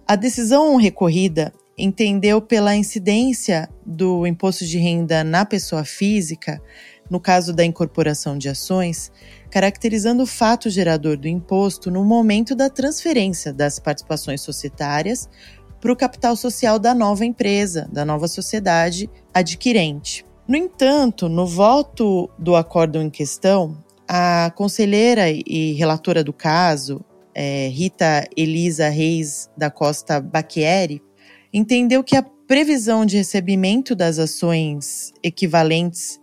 a 0.07 0.15
decisão 0.15 0.75
recorrida 0.77 1.53
entendeu 1.77 2.41
pela 2.41 2.75
incidência 2.75 3.69
do 3.85 4.27
imposto 4.27 4.65
de 4.65 4.77
renda 4.77 5.23
na 5.23 5.45
pessoa 5.45 5.83
física, 5.83 6.61
no 7.09 7.19
caso 7.19 7.53
da 7.53 7.65
incorporação 7.65 8.37
de 8.37 8.47
ações, 8.47 9.11
caracterizando 9.49 10.23
o 10.23 10.27
fato 10.27 10.69
gerador 10.69 11.17
do 11.17 11.27
imposto 11.27 11.91
no 11.91 12.05
momento 12.05 12.55
da 12.55 12.69
transferência 12.69 13.51
das 13.51 13.79
participações 13.79 14.41
societárias 14.41 15.29
para 15.81 15.91
o 15.91 15.95
capital 15.95 16.35
social 16.35 16.77
da 16.77 16.93
nova 16.93 17.25
empresa, 17.25 17.89
da 17.91 18.05
nova 18.05 18.27
sociedade 18.27 19.09
adquirente. 19.33 20.25
No 20.47 20.55
entanto, 20.55 21.27
no 21.27 21.45
voto 21.45 22.29
do 22.37 22.55
acórdão 22.55 23.01
em 23.01 23.09
questão, 23.09 23.83
a 24.07 24.51
conselheira 24.55 25.29
e 25.29 25.73
relatora 25.73 26.23
do 26.23 26.33
caso, 26.33 27.03
é, 27.33 27.67
Rita 27.69 28.27
Elisa 28.35 28.89
Reis 28.89 29.49
da 29.57 29.71
Costa 29.71 30.19
Bacchieri, 30.19 31.01
entendeu 31.53 32.03
que 32.03 32.15
a 32.15 32.23
previsão 32.23 33.05
de 33.05 33.17
recebimento 33.17 33.95
das 33.95 34.19
ações 34.19 35.13
equivalentes 35.23 36.19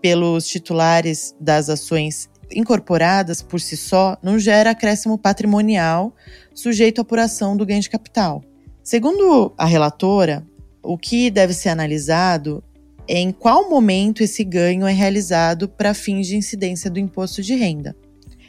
pelos 0.00 0.46
titulares 0.46 1.34
das 1.40 1.68
ações 1.68 2.28
incorporadas 2.54 3.40
por 3.40 3.60
si 3.60 3.76
só 3.76 4.16
não 4.22 4.38
gera 4.38 4.70
acréscimo 4.70 5.16
patrimonial 5.16 6.14
sujeito 6.54 7.00
à 7.00 7.02
apuração 7.02 7.56
do 7.56 7.64
ganho 7.64 7.80
de 7.80 7.88
capital. 7.88 8.42
Segundo 8.82 9.54
a 9.56 9.64
relatora, 9.64 10.46
o 10.82 10.98
que 10.98 11.30
deve 11.30 11.54
ser 11.54 11.68
analisado 11.68 12.62
é 13.08 13.18
em 13.18 13.32
qual 13.32 13.70
momento 13.70 14.22
esse 14.22 14.44
ganho 14.44 14.86
é 14.86 14.92
realizado 14.92 15.68
para 15.68 15.94
fins 15.94 16.26
de 16.26 16.36
incidência 16.36 16.90
do 16.90 16.98
imposto 16.98 17.42
de 17.42 17.54
renda. 17.54 17.96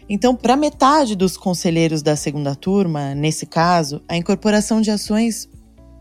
Então, 0.09 0.35
para 0.35 0.57
metade 0.57 1.15
dos 1.15 1.37
conselheiros 1.37 2.01
da 2.01 2.15
segunda 2.15 2.55
turma, 2.55 3.15
nesse 3.15 3.45
caso, 3.45 4.01
a 4.07 4.17
incorporação 4.17 4.81
de 4.81 4.91
ações 4.91 5.47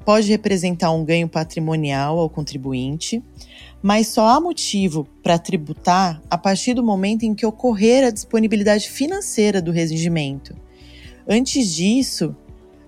pode 0.05 0.29
representar 0.29 0.91
um 0.93 1.05
ganho 1.05 1.29
patrimonial 1.29 2.19
ao 2.19 2.29
contribuinte, 2.29 3.23
mas 3.83 4.09
só 4.09 4.29
há 4.29 4.41
motivo 4.41 5.07
para 5.23 5.39
tributar 5.39 6.23
a 6.31 6.39
partir 6.39 6.75
do 6.75 6.83
momento 6.83 7.25
em 7.25 7.35
que 7.35 7.45
ocorrer 7.47 8.07
a 8.07 8.11
disponibilidade 8.11 8.89
financeira 8.89 9.61
do 9.61 9.73
rendimento. 9.73 10.55
Antes 11.29 11.75
disso, 11.75 12.35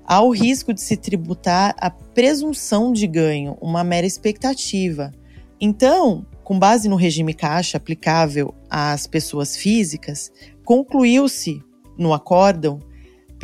há 0.07 0.21
o 0.23 0.31
risco 0.31 0.73
de 0.73 0.81
se 0.81 0.97
tributar 0.97 1.75
a 1.79 1.91
presunção 1.91 2.93
de 2.93 3.07
ganho, 3.07 3.57
uma 3.61 3.83
mera 3.83 4.07
expectativa. 4.07 5.13
Então, 5.61 6.27
com 6.43 6.59
base 6.59 6.89
no 6.89 6.97
regime 6.97 7.33
caixa 7.33 7.79
aplicável 7.79 8.55
às 8.69 9.07
pessoas 9.07 9.57
físicas, 9.57 10.31
concluiu-se 10.65 11.63
no 11.97 12.13
acórdão 12.13 12.81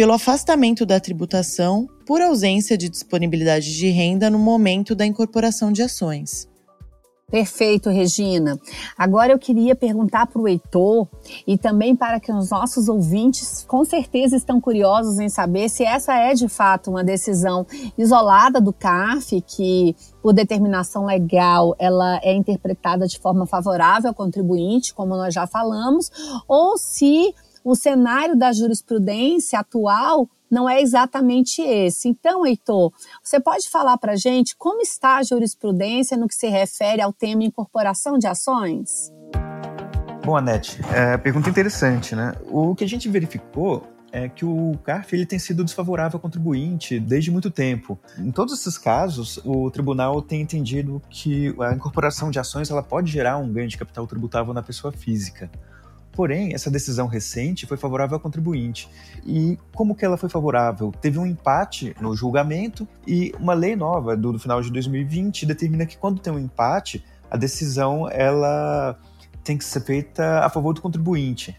pelo 0.00 0.14
afastamento 0.14 0.86
da 0.86 0.98
tributação 0.98 1.86
por 2.06 2.22
ausência 2.22 2.74
de 2.74 2.88
disponibilidade 2.88 3.76
de 3.76 3.90
renda 3.90 4.30
no 4.30 4.38
momento 4.38 4.94
da 4.94 5.04
incorporação 5.04 5.70
de 5.70 5.82
ações. 5.82 6.48
Perfeito, 7.30 7.90
Regina. 7.90 8.58
Agora 8.96 9.30
eu 9.30 9.38
queria 9.38 9.76
perguntar 9.76 10.26
para 10.26 10.40
o 10.40 10.48
Heitor 10.48 11.06
e 11.46 11.58
também 11.58 11.94
para 11.94 12.18
que 12.18 12.32
os 12.32 12.48
nossos 12.48 12.88
ouvintes 12.88 13.62
com 13.68 13.84
certeza 13.84 14.36
estão 14.36 14.58
curiosos 14.58 15.18
em 15.18 15.28
saber 15.28 15.68
se 15.68 15.84
essa 15.84 16.14
é 16.14 16.32
de 16.32 16.48
fato 16.48 16.90
uma 16.90 17.04
decisão 17.04 17.66
isolada 17.98 18.58
do 18.58 18.72
CAF, 18.72 19.38
que 19.42 19.94
por 20.22 20.32
determinação 20.32 21.04
legal 21.04 21.76
ela 21.78 22.18
é 22.22 22.32
interpretada 22.32 23.06
de 23.06 23.18
forma 23.18 23.44
favorável 23.44 24.08
ao 24.08 24.14
contribuinte, 24.14 24.94
como 24.94 25.14
nós 25.14 25.34
já 25.34 25.46
falamos, 25.46 26.10
ou 26.48 26.78
se 26.78 27.34
o 27.64 27.74
cenário 27.74 28.36
da 28.36 28.52
jurisprudência 28.52 29.58
atual 29.58 30.28
não 30.50 30.68
é 30.68 30.82
exatamente 30.82 31.62
esse. 31.62 32.08
Então, 32.08 32.44
Heitor, 32.44 32.92
você 33.22 33.38
pode 33.38 33.68
falar 33.70 33.96
para 33.98 34.12
a 34.12 34.16
gente 34.16 34.56
como 34.56 34.80
está 34.80 35.18
a 35.18 35.22
jurisprudência 35.22 36.16
no 36.16 36.26
que 36.26 36.34
se 36.34 36.48
refere 36.48 37.00
ao 37.00 37.12
tema 37.12 37.44
incorporação 37.44 38.18
de 38.18 38.26
ações? 38.26 39.12
Bom, 40.24 40.36
Anete, 40.36 40.80
é, 40.92 41.16
pergunta 41.16 41.48
interessante, 41.48 42.14
né? 42.14 42.34
O 42.50 42.74
que 42.74 42.84
a 42.84 42.88
gente 42.88 43.08
verificou 43.08 43.86
é 44.12 44.28
que 44.28 44.44
o 44.44 44.76
CARF 44.82 45.14
ele 45.14 45.24
tem 45.24 45.38
sido 45.38 45.64
desfavorável 45.64 46.16
ao 46.16 46.20
contribuinte 46.20 46.98
desde 46.98 47.30
muito 47.30 47.50
tempo. 47.50 47.98
Em 48.18 48.30
todos 48.30 48.58
esses 48.58 48.76
casos, 48.76 49.40
o 49.44 49.70
tribunal 49.70 50.20
tem 50.20 50.40
entendido 50.40 51.00
que 51.08 51.54
a 51.60 51.72
incorporação 51.72 52.30
de 52.30 52.38
ações 52.38 52.70
ela 52.70 52.82
pode 52.82 53.10
gerar 53.10 53.38
um 53.38 53.52
ganho 53.52 53.68
de 53.68 53.78
capital 53.78 54.06
tributável 54.06 54.52
na 54.52 54.62
pessoa 54.62 54.92
física. 54.92 55.50
Porém, 56.20 56.52
essa 56.52 56.70
decisão 56.70 57.06
recente 57.06 57.64
foi 57.64 57.78
favorável 57.78 58.16
ao 58.16 58.20
contribuinte. 58.20 58.90
E 59.24 59.56
como 59.74 59.94
que 59.94 60.04
ela 60.04 60.18
foi 60.18 60.28
favorável? 60.28 60.92
Teve 61.00 61.18
um 61.18 61.24
empate 61.24 61.96
no 61.98 62.14
julgamento 62.14 62.86
e 63.06 63.32
uma 63.40 63.54
lei 63.54 63.74
nova 63.74 64.14
do, 64.14 64.34
do 64.34 64.38
final 64.38 64.60
de 64.60 64.70
2020 64.70 65.46
determina 65.46 65.86
que 65.86 65.96
quando 65.96 66.20
tem 66.20 66.30
um 66.30 66.38
empate, 66.38 67.02
a 67.30 67.38
decisão 67.38 68.06
ela 68.10 68.98
tem 69.42 69.56
que 69.56 69.64
ser 69.64 69.80
feita 69.80 70.40
a 70.40 70.50
favor 70.50 70.74
do 70.74 70.82
contribuinte 70.82 71.56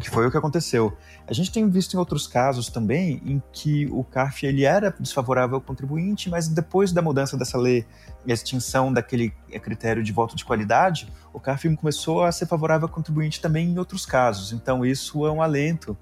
que 0.00 0.10
foi 0.10 0.26
o 0.26 0.30
que 0.30 0.36
aconteceu. 0.36 0.96
A 1.26 1.32
gente 1.32 1.52
tem 1.52 1.68
visto 1.68 1.94
em 1.94 1.96
outros 1.96 2.26
casos 2.26 2.68
também 2.68 3.22
em 3.24 3.42
que 3.52 3.86
o 3.92 4.02
CARF 4.02 4.44
ele 4.44 4.64
era 4.64 4.94
desfavorável 4.98 5.56
ao 5.56 5.60
contribuinte, 5.60 6.28
mas 6.28 6.48
depois 6.48 6.92
da 6.92 7.00
mudança 7.00 7.36
dessa 7.36 7.56
lei 7.56 7.86
e 8.26 8.32
a 8.32 8.34
extinção 8.34 8.92
daquele 8.92 9.30
critério 9.62 10.02
de 10.02 10.12
voto 10.12 10.34
de 10.34 10.44
qualidade, 10.44 11.12
o 11.32 11.38
CARF 11.38 11.74
começou 11.76 12.24
a 12.24 12.32
ser 12.32 12.46
favorável 12.46 12.88
ao 12.88 12.92
contribuinte 12.92 13.40
também 13.40 13.68
em 13.68 13.78
outros 13.78 14.04
casos. 14.04 14.52
Então 14.52 14.84
isso 14.84 15.26
é 15.26 15.30
um 15.30 15.40
alento 15.40 15.96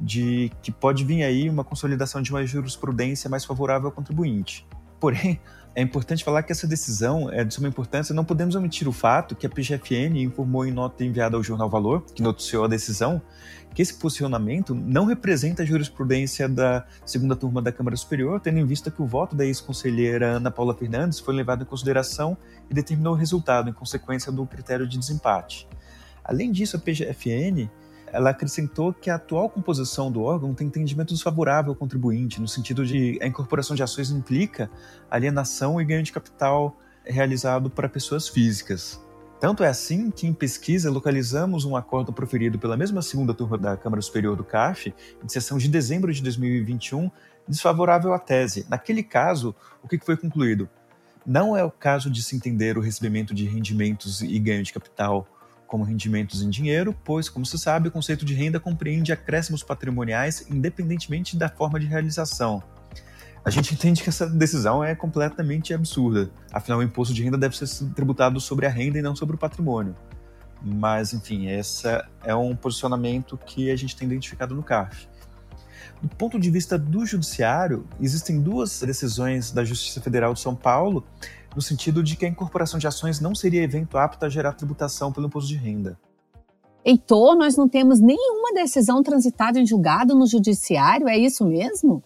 de 0.00 0.50
que 0.62 0.70
pode 0.70 1.04
vir 1.04 1.22
aí 1.22 1.48
uma 1.48 1.64
consolidação 1.64 2.20
de 2.20 2.30
uma 2.30 2.44
jurisprudência 2.44 3.30
mais 3.30 3.44
favorável 3.44 3.88
ao 3.88 3.92
contribuinte. 3.92 4.66
Porém, 5.00 5.40
é 5.78 5.80
importante 5.80 6.24
falar 6.24 6.42
que 6.42 6.50
essa 6.50 6.66
decisão 6.66 7.30
é 7.30 7.44
de 7.44 7.54
suma 7.54 7.68
importância. 7.68 8.12
Não 8.12 8.24
podemos 8.24 8.56
omitir 8.56 8.88
o 8.88 8.92
fato 8.92 9.36
que 9.36 9.46
a 9.46 9.48
PGFN 9.48 10.18
informou 10.18 10.66
em 10.66 10.72
nota 10.72 11.04
enviada 11.04 11.36
ao 11.36 11.42
Jornal 11.42 11.70
Valor, 11.70 12.04
que 12.12 12.20
noticiou 12.20 12.64
a 12.64 12.66
decisão, 12.66 13.22
que 13.72 13.80
esse 13.80 13.94
posicionamento 13.94 14.74
não 14.74 15.04
representa 15.04 15.62
a 15.62 15.64
jurisprudência 15.64 16.48
da 16.48 16.84
segunda 17.06 17.36
turma 17.36 17.62
da 17.62 17.70
Câmara 17.70 17.96
Superior, 17.96 18.40
tendo 18.40 18.58
em 18.58 18.66
vista 18.66 18.90
que 18.90 19.00
o 19.00 19.06
voto 19.06 19.36
da 19.36 19.46
ex-conselheira 19.46 20.38
Ana 20.38 20.50
Paula 20.50 20.74
Fernandes 20.74 21.20
foi 21.20 21.32
levado 21.32 21.62
em 21.62 21.66
consideração 21.66 22.36
e 22.68 22.74
determinou 22.74 23.12
o 23.14 23.16
resultado 23.16 23.70
em 23.70 23.72
consequência 23.72 24.32
do 24.32 24.44
critério 24.46 24.84
de 24.84 24.98
desempate. 24.98 25.68
Além 26.24 26.50
disso, 26.50 26.76
a 26.76 26.80
PGFN 26.80 27.70
ela 28.12 28.30
acrescentou 28.30 28.92
que 28.92 29.10
a 29.10 29.16
atual 29.16 29.48
composição 29.48 30.10
do 30.10 30.22
órgão 30.22 30.54
tem 30.54 30.66
entendimento 30.66 31.14
desfavorável 31.14 31.72
ao 31.72 31.76
contribuinte, 31.76 32.40
no 32.40 32.48
sentido 32.48 32.84
de 32.84 33.18
a 33.22 33.26
incorporação 33.26 33.74
de 33.74 33.82
ações 33.82 34.10
implica 34.10 34.70
alienação 35.10 35.80
e 35.80 35.84
ganho 35.84 36.02
de 36.02 36.12
capital 36.12 36.76
realizado 37.04 37.70
para 37.70 37.88
pessoas 37.88 38.28
físicas. 38.28 39.00
Tanto 39.40 39.62
é 39.62 39.68
assim 39.68 40.10
que, 40.10 40.26
em 40.26 40.32
pesquisa, 40.32 40.90
localizamos 40.90 41.64
um 41.64 41.76
acordo 41.76 42.12
proferido 42.12 42.58
pela 42.58 42.76
mesma 42.76 43.00
segunda 43.00 43.32
turma 43.32 43.56
da 43.56 43.76
Câmara 43.76 44.02
Superior 44.02 44.34
do 44.34 44.42
CAF, 44.42 44.92
em 45.22 45.28
sessão 45.28 45.58
de 45.58 45.68
dezembro 45.68 46.12
de 46.12 46.20
2021, 46.22 47.08
desfavorável 47.46 48.12
à 48.12 48.18
tese. 48.18 48.66
Naquele 48.68 49.02
caso, 49.02 49.54
o 49.82 49.86
que 49.86 49.98
foi 49.98 50.16
concluído? 50.16 50.68
Não 51.24 51.56
é 51.56 51.62
o 51.62 51.70
caso 51.70 52.10
de 52.10 52.22
se 52.22 52.34
entender 52.34 52.76
o 52.76 52.80
recebimento 52.80 53.32
de 53.32 53.46
rendimentos 53.46 54.22
e 54.22 54.38
ganho 54.38 54.62
de 54.62 54.72
capital 54.72 55.26
como 55.68 55.84
rendimentos 55.84 56.42
em 56.42 56.48
dinheiro, 56.50 56.96
pois, 57.04 57.28
como 57.28 57.46
se 57.46 57.58
sabe, 57.58 57.88
o 57.88 57.92
conceito 57.92 58.24
de 58.24 58.34
renda 58.34 58.58
compreende 58.58 59.12
acréscimos 59.12 59.62
patrimoniais 59.62 60.46
independentemente 60.50 61.36
da 61.36 61.48
forma 61.48 61.78
de 61.78 61.86
realização. 61.86 62.62
A 63.44 63.50
gente 63.50 63.72
entende 63.74 64.02
que 64.02 64.08
essa 64.08 64.26
decisão 64.26 64.82
é 64.82 64.94
completamente 64.94 65.72
absurda. 65.72 66.30
Afinal, 66.52 66.80
o 66.80 66.82
imposto 66.82 67.14
de 67.14 67.22
renda 67.22 67.38
deve 67.38 67.56
ser 67.56 67.68
tributado 67.94 68.40
sobre 68.40 68.66
a 68.66 68.70
renda 68.70 68.98
e 68.98 69.02
não 69.02 69.14
sobre 69.14 69.36
o 69.36 69.38
patrimônio. 69.38 69.94
Mas, 70.60 71.12
enfim, 71.12 71.48
esse 71.48 71.86
é 72.24 72.34
um 72.34 72.56
posicionamento 72.56 73.38
que 73.38 73.70
a 73.70 73.76
gente 73.76 73.94
tem 73.94 74.08
identificado 74.08 74.54
no 74.54 74.62
CAF. 74.62 75.06
Do 76.02 76.08
ponto 76.08 76.38
de 76.38 76.50
vista 76.50 76.78
do 76.78 77.04
judiciário, 77.04 77.86
existem 78.00 78.40
duas 78.40 78.80
decisões 78.80 79.52
da 79.52 79.64
Justiça 79.64 80.00
Federal 80.00 80.32
de 80.32 80.40
São 80.40 80.54
Paulo 80.54 81.04
no 81.54 81.62
sentido 81.62 82.02
de 82.02 82.16
que 82.16 82.24
a 82.24 82.28
incorporação 82.28 82.78
de 82.78 82.86
ações 82.86 83.20
não 83.20 83.34
seria 83.34 83.62
evento 83.62 83.96
apto 83.98 84.24
a 84.24 84.28
gerar 84.28 84.52
tributação 84.52 85.12
pelo 85.12 85.26
imposto 85.26 85.48
de 85.48 85.56
renda. 85.56 85.98
Heitor, 86.84 87.36
nós 87.36 87.56
não 87.56 87.68
temos 87.68 88.00
nenhuma 88.00 88.52
decisão 88.54 89.02
transitada 89.02 89.60
em 89.60 89.66
julgado 89.66 90.14
no 90.14 90.26
judiciário, 90.26 91.08
é 91.08 91.18
isso 91.18 91.44
mesmo? 91.44 92.02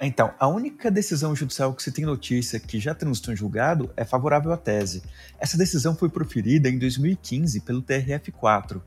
Então, 0.00 0.32
a 0.38 0.46
única 0.46 0.90
decisão 0.90 1.34
judicial 1.34 1.74
que 1.74 1.82
se 1.82 1.90
tem 1.90 2.04
notícia 2.04 2.60
que 2.60 2.78
já 2.78 2.94
transitou 2.94 3.34
em 3.34 3.36
julgado 3.36 3.90
é 3.96 4.04
favorável 4.04 4.52
à 4.52 4.56
tese. 4.56 5.02
Essa 5.38 5.58
decisão 5.58 5.94
foi 5.94 6.08
proferida 6.08 6.68
em 6.68 6.78
2015 6.78 7.60
pelo 7.60 7.82
TRF4 7.82 8.80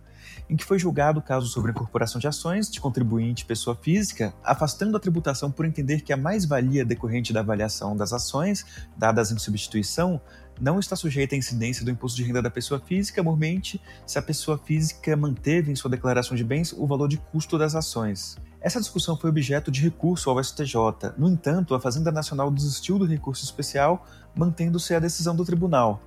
em 0.50 0.56
que 0.56 0.66
foi 0.66 0.78
julgado 0.78 1.20
o 1.20 1.22
caso 1.22 1.48
sobre 1.48 1.72
incorporação 1.72 2.20
de 2.20 2.28
ações 2.28 2.70
de 2.70 2.80
contribuinte 2.80 3.46
pessoa 3.46 3.76
física, 3.76 4.34
afastando 4.44 4.98
a 4.98 5.00
tributação 5.00 5.52
por 5.52 5.66
entender 5.66 6.02
que 6.02 6.14
a 6.14 6.18
mais-valia 6.18 6.86
decorrente 6.86 7.34
da 7.34 7.40
avaliação 7.40 7.96
das 7.96 8.14
ações, 8.14 8.66
dadas 8.98 9.32
em 9.32 9.38
substituição, 9.38 10.22
não 10.60 10.80
está 10.80 10.96
sujeita 10.96 11.34
à 11.34 11.38
incidência 11.38 11.84
do 11.84 11.90
imposto 11.90 12.18
de 12.18 12.24
renda 12.24 12.42
da 12.42 12.50
pessoa 12.50 12.80
física, 12.80 13.24
mormente, 13.24 13.82
se 14.06 14.20
a 14.20 14.22
pessoa 14.22 14.58
física 14.58 15.16
manteve 15.18 15.72
em 15.72 15.76
sua 15.76 15.90
declaração 15.90 16.38
de 16.38 16.44
bens 16.44 16.72
o 16.72 16.86
valor 16.86 17.08
de 17.08 17.18
custo 17.18 17.58
das 17.58 17.74
ações. 17.74 18.38
Essa 18.62 18.80
discussão 18.80 19.18
foi 19.18 19.32
objeto 19.32 19.72
de 19.72 19.82
recurso 19.82 20.30
ao 20.30 20.42
STJ. 20.42 20.76
No 21.18 21.28
entanto, 21.28 21.74
a 21.74 21.82
Fazenda 21.82 22.12
Nacional 22.12 22.52
desistiu 22.52 23.00
do 23.00 23.08
recurso 23.08 23.44
especial, 23.44 24.06
mantendo-se 24.36 24.94
a 24.94 25.00
decisão 25.00 25.36
do 25.36 25.44
tribunal. 25.44 26.00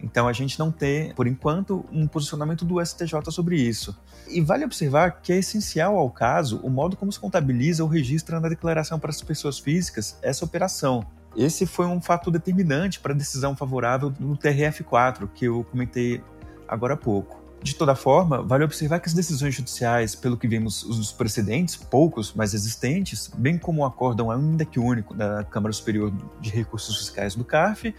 Então 0.00 0.28
a 0.28 0.32
gente 0.32 0.58
não 0.58 0.70
tem, 0.70 1.14
por 1.14 1.26
enquanto, 1.26 1.84
um 1.90 2.06
posicionamento 2.06 2.64
do 2.64 2.84
STJ 2.84 3.30
sobre 3.30 3.56
isso. 3.56 3.96
E 4.28 4.40
vale 4.40 4.64
observar 4.64 5.20
que 5.22 5.32
é 5.32 5.38
essencial 5.38 5.96
ao 5.96 6.10
caso 6.10 6.60
o 6.62 6.70
modo 6.70 6.96
como 6.96 7.12
se 7.12 7.18
contabiliza 7.18 7.82
ou 7.82 7.88
registra 7.88 8.40
na 8.40 8.48
declaração 8.48 8.98
para 8.98 9.10
as 9.10 9.22
pessoas 9.22 9.58
físicas 9.58 10.18
essa 10.22 10.44
operação. 10.44 11.06
Esse 11.36 11.66
foi 11.66 11.86
um 11.86 12.00
fato 12.00 12.30
determinante 12.30 12.98
para 12.98 13.12
a 13.12 13.16
decisão 13.16 13.54
favorável 13.54 14.12
no 14.18 14.36
TRF4, 14.36 15.28
que 15.34 15.44
eu 15.44 15.64
comentei 15.64 16.22
agora 16.66 16.94
há 16.94 16.96
pouco. 16.96 17.45
De 17.62 17.74
toda 17.74 17.96
forma, 17.96 18.42
vale 18.42 18.64
observar 18.64 19.00
que 19.00 19.08
as 19.08 19.14
decisões 19.14 19.54
judiciais, 19.54 20.14
pelo 20.14 20.36
que 20.36 20.46
vimos 20.46 20.84
os 20.84 21.10
precedentes, 21.10 21.74
poucos, 21.74 22.32
mas 22.34 22.54
existentes, 22.54 23.28
bem 23.36 23.58
como 23.58 23.82
o 23.82 23.84
acórdão 23.84 24.30
ainda 24.30 24.64
que 24.64 24.78
único 24.78 25.14
da 25.14 25.42
Câmara 25.44 25.72
Superior 25.72 26.12
de 26.40 26.50
Recursos 26.50 26.96
Fiscais 26.96 27.34
do 27.34 27.44
CARF, 27.44 27.94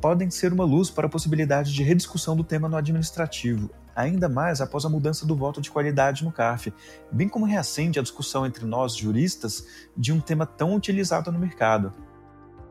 podem 0.00 0.28
ser 0.28 0.52
uma 0.52 0.64
luz 0.64 0.90
para 0.90 1.06
a 1.06 1.10
possibilidade 1.10 1.72
de 1.72 1.82
rediscussão 1.84 2.34
do 2.34 2.42
tema 2.42 2.68
no 2.68 2.76
administrativo, 2.76 3.70
ainda 3.94 4.28
mais 4.28 4.60
após 4.60 4.84
a 4.84 4.88
mudança 4.88 5.24
do 5.24 5.36
voto 5.36 5.60
de 5.60 5.70
qualidade 5.70 6.24
no 6.24 6.32
CARF, 6.32 6.72
bem 7.12 7.28
como 7.28 7.46
reacende 7.46 8.00
a 8.00 8.02
discussão 8.02 8.44
entre 8.44 8.64
nós, 8.64 8.96
juristas, 8.96 9.64
de 9.96 10.12
um 10.12 10.20
tema 10.20 10.46
tão 10.46 10.74
utilizado 10.74 11.30
no 11.30 11.38
mercado. 11.38 11.92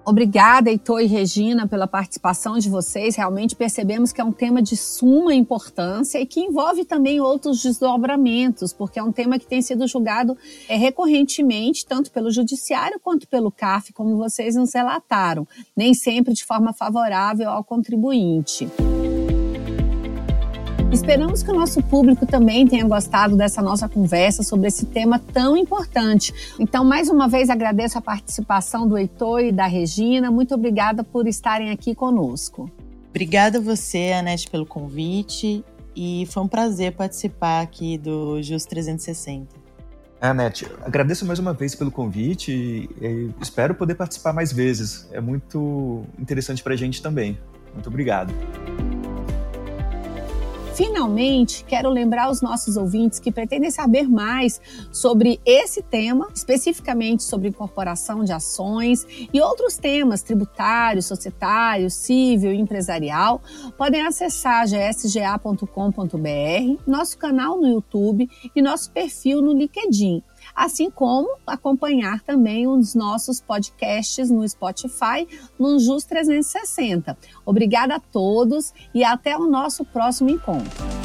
Obrigada, 0.04 0.70
Heitor 0.70 1.02
e 1.02 1.06
Regina, 1.06 1.68
pela 1.68 1.86
participação 1.86 2.58
de 2.58 2.70
vocês. 2.70 3.16
Realmente 3.16 3.56
percebemos 3.56 4.12
que 4.12 4.20
é 4.20 4.24
um 4.24 4.32
tema 4.32 4.62
de 4.62 4.76
suma 4.76 5.34
importância 5.34 6.20
e 6.20 6.26
que 6.26 6.40
envolve 6.40 6.84
também 6.86 7.22
outros 7.22 7.62
desdobramentos, 7.62 8.74
porque 8.74 9.00
é 9.00 9.04
um 9.04 9.12
tema 9.12 9.38
que 9.38 9.46
tem 9.46 9.62
sido 9.62 9.88
julgado 9.88 10.36
é, 10.68 10.76
recorrentemente, 10.76 11.86
tanto 11.86 12.12
pelo 12.12 12.32
Judiciário 12.32 13.00
quanto 13.00 13.28
pelo 13.28 13.52
CAF, 13.52 13.94
como 13.94 14.18
vocês 14.18 14.56
nos 14.56 14.74
relataram, 14.74 15.48
nem 15.78 15.94
sempre 15.94 16.34
de 16.34 16.44
forma 16.44 16.74
favorável 16.74 17.50
ao 17.50 17.64
contribuinte. 17.64 18.68
Esperamos 20.92 21.42
que 21.42 21.50
o 21.50 21.54
nosso 21.54 21.82
público 21.82 22.26
também 22.26 22.68
tenha 22.68 22.86
gostado 22.86 23.38
dessa 23.38 23.62
nossa 23.62 23.88
conversa 23.88 24.44
sobre 24.44 24.68
esse 24.68 24.86
tema 24.86 25.18
tão 25.18 25.56
importante. 25.56 26.34
Então, 26.60 26.84
mais 26.84 27.08
uma 27.08 27.30
vez, 27.30 27.50
agradeço 27.50 27.98
a 27.98 28.02
participação 28.02 28.86
do 28.86 28.98
Heitor 28.98 29.40
e 29.40 29.52
da 29.54 29.66
Regina. 29.66 30.30
Muito 30.30 30.54
obrigada 30.54 31.02
por 31.02 31.28
estarem 31.28 31.72
aqui 31.72 31.96
conosco. 31.96 32.70
Obrigada 33.10 33.58
a 33.58 33.62
você, 33.62 34.12
Anete, 34.12 34.50
pelo 34.50 34.66
convite. 34.66 35.64
E 35.96 36.28
foi 36.30 36.44
um 36.44 36.48
prazer 36.48 36.92
participar 36.94 37.62
aqui 37.62 37.98
do 37.98 38.42
Jus 38.42 38.66
360. 38.66 39.48
Anete, 40.20 40.68
agradeço 40.84 41.26
mais 41.26 41.40
uma 41.40 41.54
vez 41.54 41.74
pelo 41.74 41.90
convite 41.90 42.52
e 43.02 43.32
espero 43.42 43.74
poder 43.74 43.96
participar 43.96 44.34
mais 44.34 44.52
vezes. 44.52 45.08
É 45.12 45.20
muito 45.20 46.04
interessante 46.20 46.62
para 46.62 46.74
a 46.74 46.78
gente 46.78 47.02
também. 47.02 47.40
Muito 47.74 47.88
obrigado. 47.88 48.32
Finalmente, 50.74 51.66
quero 51.66 51.90
lembrar 51.90 52.32
os 52.32 52.42
nossos 52.42 52.78
ouvintes 52.78 53.20
que 53.20 53.32
pretendem 53.32 53.70
saber 53.70 54.08
mais 54.08 54.62
sobre 54.92 55.40
esse 55.46 55.82
tema, 55.82 56.30
especificamente 56.34 57.24
sobre 57.24 57.50
incorporação 57.50 58.24
de 58.24 58.32
ações 58.32 59.06
e 59.34 59.42
outros 59.42 59.76
temas 59.76 60.24
tributários, 60.24 61.06
societários, 61.06 61.94
civil 61.94 62.54
e 62.54 62.58
empresarial, 62.58 63.42
podem 63.78 64.02
acessar 64.02 64.66
gsga.com.br, 64.66 65.68
nosso 66.88 67.18
canal 67.18 67.58
no 67.58 67.68
YouTube 67.68 68.30
e 68.56 68.62
nosso 68.62 68.92
perfil 68.92 69.42
no 69.42 69.52
LinkedIn 69.52 70.24
assim 70.56 70.90
como 70.90 71.38
acompanhar 71.46 72.22
também 72.22 72.68
os 72.68 72.96
nossos 72.96 73.40
podcasts 73.40 74.30
no 74.30 74.48
Spotify, 74.48 75.28
no 75.58 75.80
JUS 75.80 76.06
360. 76.06 77.18
Obrigada 77.46 77.96
a 77.96 78.00
todos 78.00 78.74
e 78.94 79.04
até 79.04 79.38
o 79.38 79.48
nosso 79.48 79.84
próximo 79.86 80.30
encontro. 80.30 81.01